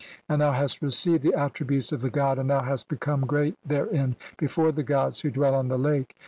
[0.27, 4.15] "And thou hast received the attribute[s] of the God, "and thou hast become great therein
[4.39, 6.15] before the gods "who dwell on the Lake.